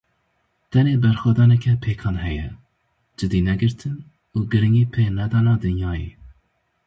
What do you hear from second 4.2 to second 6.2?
û giringîpênedana dinyayê.